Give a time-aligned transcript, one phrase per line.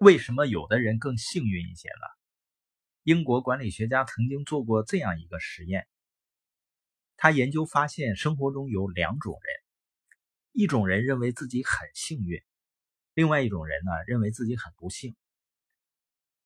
[0.00, 2.06] 为什么有的人更幸运一些呢？
[3.02, 5.86] 英国管理学家曾经做过这样一个实验，
[7.18, 10.14] 他研究发现，生活中有两种人，
[10.52, 12.42] 一种人认为自己很幸运，
[13.12, 15.14] 另外一种人呢认为自己很不幸。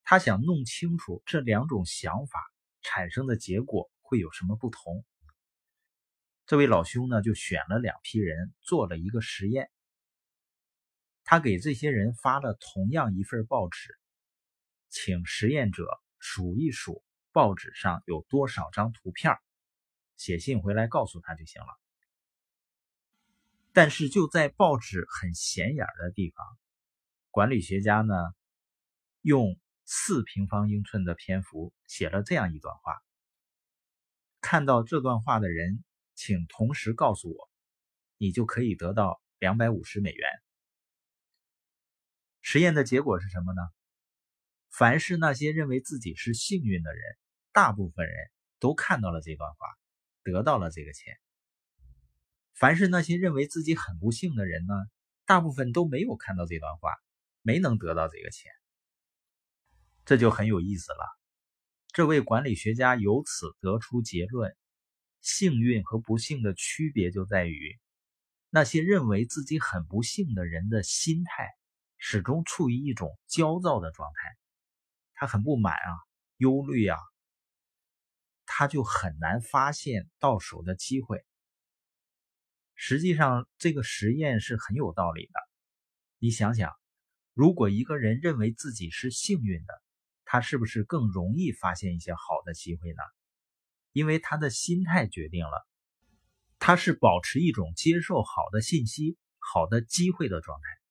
[0.02, 2.40] 他想弄清楚这两种想法
[2.82, 5.04] 产生的结果会有什么不同。
[6.46, 9.70] 这位老兄呢，就选了两批人做了一个实验。
[11.24, 13.98] 他给这些人发了同样一份报纸，
[14.88, 15.86] 请实验者
[16.18, 17.02] 数一数
[17.32, 19.36] 报纸上有多少张图片，
[20.16, 21.68] 写信回来告诉他就行了。
[23.72, 26.46] 但是就在报纸很显眼的地方，
[27.30, 28.14] 管理学家呢，
[29.22, 33.02] 用四平方英寸的篇幅写了这样一段话。
[34.40, 35.82] 看到这段话的人。
[36.16, 37.50] 请同时告诉我，
[38.18, 40.30] 你就可以得到两百五十美元。
[42.46, 43.62] 实验的结果是什么呢？
[44.70, 47.02] 凡是那些认为自己是幸运的人，
[47.52, 48.14] 大部分人
[48.58, 49.66] 都看到了这段话，
[50.22, 51.16] 得到了这个钱。
[52.52, 54.74] 凡是那些认为自己很不幸的人呢，
[55.24, 56.92] 大部分都没有看到这段话，
[57.40, 58.52] 没能得到这个钱。
[60.04, 60.98] 这就很有意思了。
[61.94, 64.54] 这位管理学家由此得出结论。
[65.22, 67.80] 幸运和不幸的区别就在于，
[68.50, 71.48] 那些认为自己很不幸的人的心态
[72.06, 74.36] 始终处于一种焦躁的状态，
[75.14, 75.90] 他很不满啊，
[76.36, 76.98] 忧虑啊，
[78.44, 81.24] 他就很难发现到手的机会。
[82.74, 85.32] 实际上，这个实验是很有道理的。
[86.18, 86.74] 你想想，
[87.32, 89.72] 如果一个人认为自己是幸运的，
[90.26, 93.02] 他是不是更容易发现一些好的机会呢？
[93.92, 95.66] 因为他的心态决定了，
[96.58, 100.83] 他是保持一种接受好的信息、好的机会的状态。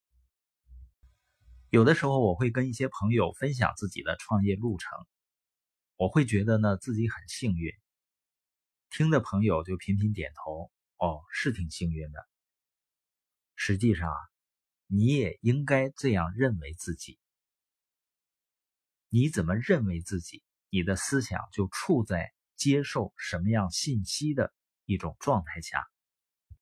[1.74, 4.92] 有的时候，我会跟一些朋友分享自己的创业路程，
[5.96, 7.74] 我会觉得呢自己很幸运。
[8.92, 12.28] 听的朋友就频频点头，哦，是挺幸运的。
[13.56, 14.20] 实际上啊，
[14.86, 17.18] 你也应该这样认为自己。
[19.10, 22.32] 你怎么认为自己，你的思想就处在。
[22.56, 24.54] 接受什么样信息的
[24.86, 25.84] 一种状态下。